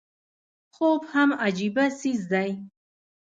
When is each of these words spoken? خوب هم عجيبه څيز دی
خوب 0.73 1.01
هم 1.13 1.29
عجيبه 1.43 1.83
څيز 1.99 2.21
دی 2.31 2.51